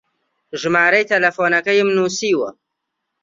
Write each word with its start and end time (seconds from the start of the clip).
ژمارەی 0.61 1.07
تەلەفۆنەکەیم 1.11 1.89
نووسیوە. 1.97 2.49